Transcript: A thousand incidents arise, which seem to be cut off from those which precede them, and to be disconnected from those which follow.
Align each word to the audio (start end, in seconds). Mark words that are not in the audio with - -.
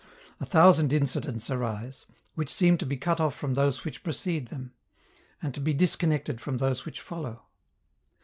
A 0.39 0.45
thousand 0.47 0.91
incidents 0.93 1.51
arise, 1.51 2.07
which 2.33 2.51
seem 2.51 2.75
to 2.79 2.87
be 2.87 2.97
cut 2.97 3.19
off 3.21 3.35
from 3.35 3.53
those 3.53 3.85
which 3.85 4.01
precede 4.03 4.47
them, 4.47 4.73
and 5.43 5.53
to 5.53 5.59
be 5.61 5.75
disconnected 5.75 6.41
from 6.41 6.57
those 6.57 6.85
which 6.87 6.99
follow. 6.99 7.43